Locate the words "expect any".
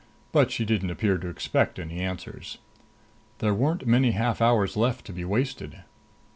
1.27-1.99